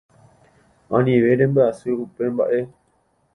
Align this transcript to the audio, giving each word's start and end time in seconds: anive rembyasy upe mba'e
anive 0.95 1.29
rembyasy 1.39 1.89
upe 2.03 2.23
mba'e 2.33 2.61